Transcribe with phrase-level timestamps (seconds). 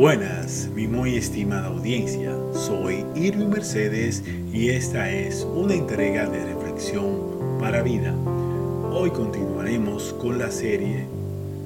[0.00, 2.34] Buenas, mi muy estimada audiencia.
[2.54, 8.14] Soy Irving Mercedes y esta es una entrega de reflexión para vida.
[8.90, 11.04] Hoy continuaremos con la serie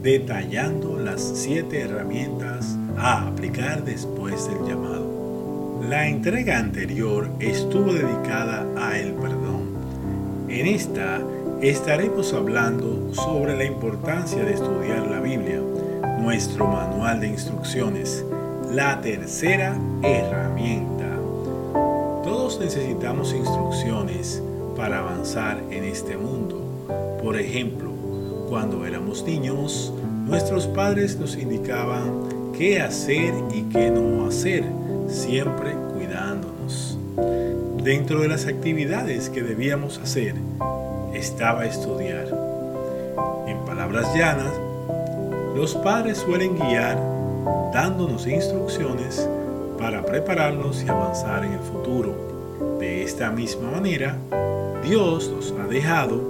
[0.03, 5.85] detallando las siete herramientas a aplicar después del llamado.
[5.89, 9.77] La entrega anterior estuvo dedicada a el perdón.
[10.49, 11.21] En esta
[11.63, 15.61] estaremos hablando sobre la importancia de estudiar la Biblia
[16.19, 18.25] nuestro manual de instrucciones,
[18.73, 21.05] la tercera herramienta.
[22.25, 24.43] Todos necesitamos instrucciones
[24.77, 26.61] para avanzar en este mundo.
[27.23, 27.91] Por ejemplo,
[28.49, 29.93] cuando éramos niños,
[30.27, 34.65] nuestros padres nos indicaban qué hacer y qué no hacer,
[35.09, 36.99] siempre cuidándonos.
[37.83, 40.35] Dentro de las actividades que debíamos hacer
[41.13, 42.27] estaba estudiar.
[43.47, 44.53] En palabras llanas,
[45.55, 46.99] los padres suelen guiar
[47.73, 49.29] dándonos instrucciones
[49.79, 52.77] para prepararnos y avanzar en el futuro.
[52.79, 54.17] De esta misma manera,
[54.85, 56.21] Dios nos ha dejado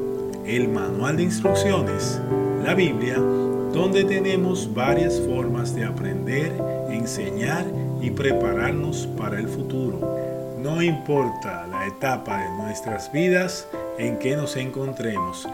[0.47, 2.21] el manual de instrucciones,
[2.65, 6.53] la Biblia, donde tenemos varias formas de aprender,
[6.91, 7.65] enseñar
[8.01, 10.57] y prepararnos para el futuro.
[10.61, 13.67] No importa la etapa de nuestras vidas
[13.99, 15.49] en que nos encontremos,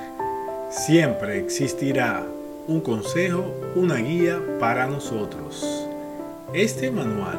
[0.71, 2.25] siempre existirá
[2.67, 3.45] un consejo,
[3.75, 5.65] una guía para nosotros.
[6.53, 7.39] Este manual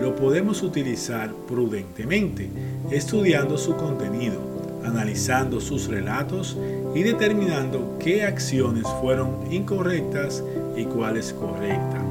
[0.00, 2.48] lo podemos utilizar prudentemente,
[2.90, 4.40] estudiando su contenido,
[4.84, 6.56] analizando sus relatos
[6.94, 10.42] y determinando qué acciones fueron incorrectas
[10.76, 12.02] y cuáles correctas.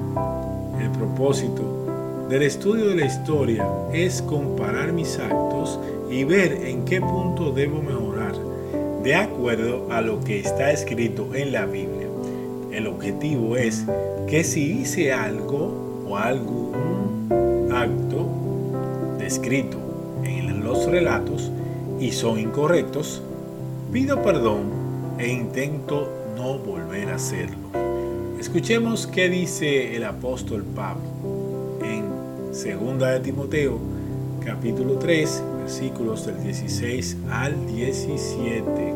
[0.81, 6.99] El propósito del estudio de la historia es comparar mis actos y ver en qué
[6.99, 8.33] punto debo mejorar,
[9.03, 11.96] de acuerdo a lo que está escrito en la Biblia.
[12.71, 13.85] El objetivo es
[14.27, 18.27] que si hice algo o algún acto
[19.17, 19.77] descrito
[20.23, 21.51] en los relatos
[21.99, 23.21] y son incorrectos,
[23.91, 27.57] pido perdón e intento no volver a hacerlo.
[28.39, 31.03] Escuchemos qué dice el apóstol Pablo
[31.83, 32.05] en
[32.51, 33.79] 2 de Timoteo
[34.45, 38.93] capítulo 3 versículos del 16 al 17.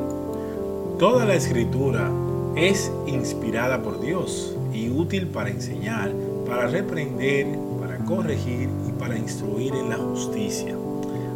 [1.00, 2.10] Toda la escritura
[2.56, 6.12] es inspirada por Dios y útil para enseñar,
[6.48, 7.48] para reprender,
[7.80, 10.76] para corregir y para instruir en la justicia,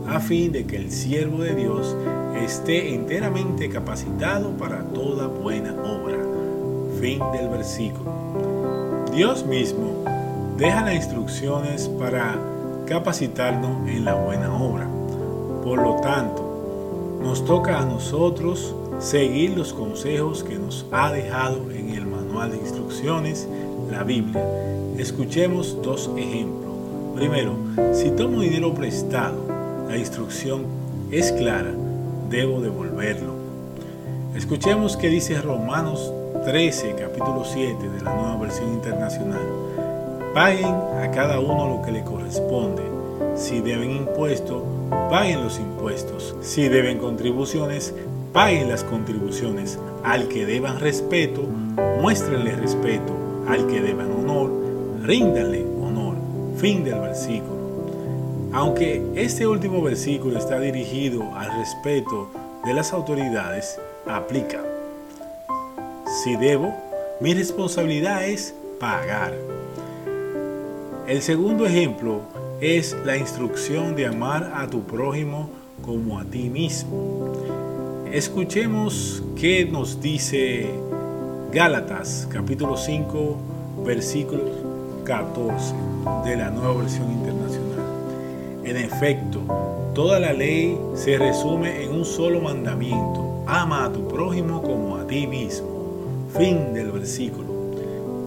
[0.07, 1.95] a fin de que el siervo de Dios
[2.43, 6.17] esté enteramente capacitado para toda buena obra.
[6.99, 8.11] Fin del versículo.
[9.13, 10.03] Dios mismo
[10.57, 12.37] deja las instrucciones para
[12.85, 14.87] capacitarnos en la buena obra.
[15.63, 21.89] Por lo tanto, nos toca a nosotros seguir los consejos que nos ha dejado en
[21.89, 23.47] el manual de instrucciones,
[23.91, 24.43] la Biblia.
[24.97, 26.73] Escuchemos dos ejemplos.
[27.15, 27.55] Primero,
[27.93, 29.37] si tomo dinero prestado,
[29.87, 30.65] la instrucción
[31.11, 31.73] es clara,
[32.29, 33.33] debo devolverlo.
[34.35, 36.11] Escuchemos qué dice Romanos
[36.45, 39.41] 13, capítulo 7 de la nueva versión internacional.
[40.33, 42.83] Paguen a cada uno lo que le corresponde.
[43.35, 44.61] Si deben impuestos,
[45.09, 46.35] paguen los impuestos.
[46.41, 47.93] Si deben contribuciones,
[48.35, 49.79] paguen las contribuciones.
[50.03, 51.41] Al que deban respeto,
[52.01, 53.15] muéstrenle respeto.
[53.47, 54.51] Al que deban honor,
[55.01, 56.17] ríndanle honor.
[56.57, 57.55] Fin del versículo.
[58.51, 62.29] Aunque este último versículo está dirigido al respeto
[62.65, 64.61] de las autoridades, aplica.
[66.21, 66.75] Si debo,
[67.21, 69.33] mi responsabilidad es pagar.
[71.07, 72.19] El segundo ejemplo
[72.59, 75.49] es la instrucción de amar a tu prójimo
[75.81, 77.64] como a ti mismo.
[78.15, 80.69] Escuchemos qué nos dice
[81.51, 83.37] Gálatas capítulo 5
[83.85, 84.41] versículo
[85.03, 85.75] 14
[86.23, 87.83] de la nueva versión internacional.
[88.63, 89.41] En efecto,
[89.93, 93.43] toda la ley se resume en un solo mandamiento.
[93.47, 95.67] Ama a tu prójimo como a ti mismo.
[96.37, 97.49] Fin del versículo.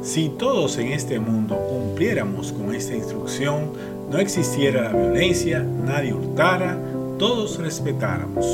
[0.03, 3.73] Si todos en este mundo cumpliéramos con esta instrucción,
[4.11, 6.77] no existiera la violencia, nadie hurtara,
[7.19, 8.45] todos respetáramos.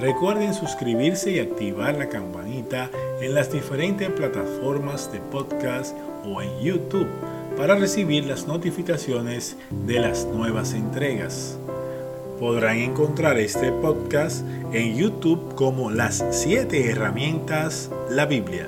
[0.02, 2.90] Recuerden suscribirse y activar la campanita
[3.22, 5.96] en las diferentes plataformas de podcast
[6.26, 7.08] o en YouTube
[7.56, 9.56] para recibir las notificaciones
[9.88, 11.58] de las nuevas entregas.
[12.42, 18.68] Podrán encontrar este podcast en YouTube como las 7 herramientas la Biblia.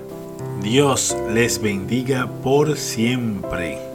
[0.70, 3.87] Dios les bendiga por siempre.